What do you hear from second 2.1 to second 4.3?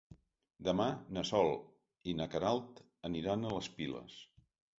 na Queralt aniran a les Piles.